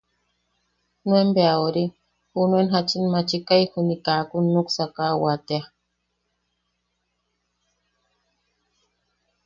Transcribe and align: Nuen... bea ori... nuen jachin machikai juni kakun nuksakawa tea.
Nuen... 1.03 1.29
bea 1.35 1.53
ori... 1.67 1.85
nuen 2.49 2.67
jachin 2.73 3.05
machikai 3.13 3.63
juni 3.71 3.95
kakun 4.05 4.45
nuksakawa 4.53 5.33
tea. 5.47 5.65